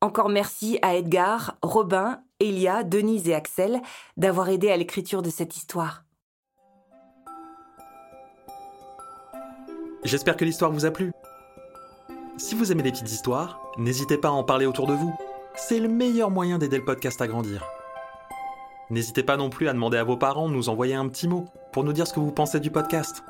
Encore 0.00 0.28
merci 0.28 0.78
à 0.82 0.94
Edgar, 0.94 1.56
Robin, 1.62 2.22
Elia, 2.40 2.84
Denise 2.84 3.28
et 3.28 3.34
Axel 3.34 3.80
d'avoir 4.16 4.50
aidé 4.50 4.70
à 4.70 4.76
l'écriture 4.76 5.22
de 5.22 5.30
cette 5.30 5.56
histoire. 5.56 6.04
J'espère 10.04 10.36
que 10.36 10.44
l'histoire 10.44 10.70
vous 10.70 10.84
a 10.84 10.90
plu. 10.90 11.10
Si 12.36 12.54
vous 12.54 12.70
aimez 12.70 12.82
les 12.82 12.92
petites 12.92 13.10
histoires, 13.10 13.58
n'hésitez 13.78 14.18
pas 14.18 14.28
à 14.28 14.32
en 14.32 14.44
parler 14.44 14.66
autour 14.66 14.86
de 14.86 14.92
vous. 14.92 15.14
C'est 15.56 15.80
le 15.80 15.88
meilleur 15.88 16.30
moyen 16.30 16.58
d'aider 16.58 16.76
le 16.76 16.84
podcast 16.84 17.22
à 17.22 17.26
grandir. 17.26 17.64
N'hésitez 18.90 19.22
pas 19.22 19.36
non 19.36 19.50
plus 19.50 19.68
à 19.68 19.72
demander 19.72 19.98
à 19.98 20.04
vos 20.04 20.16
parents 20.16 20.48
nous 20.48 20.68
envoyer 20.68 20.94
un 20.94 21.08
petit 21.08 21.28
mot 21.28 21.46
pour 21.72 21.84
nous 21.84 21.92
dire 21.92 22.06
ce 22.06 22.12
que 22.12 22.20
vous 22.20 22.32
pensez 22.32 22.60
du 22.60 22.70
podcast. 22.70 23.24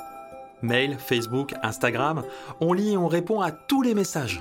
Mail, 0.63 0.97
Facebook, 0.99 1.55
Instagram, 1.63 2.23
on 2.61 2.73
lit 2.73 2.93
et 2.93 2.97
on 2.97 3.09
répond 3.09 3.41
à 3.41 3.53
tous 3.53 3.83
les 3.83 3.95
messages. 3.95 4.41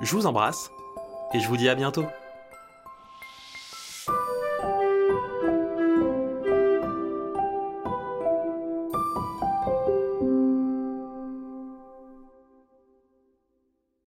Je 0.00 0.14
vous 0.14 0.26
embrasse 0.26 0.70
et 1.32 1.40
je 1.40 1.48
vous 1.48 1.56
dis 1.56 1.68
à 1.68 1.74
bientôt. 1.74 2.04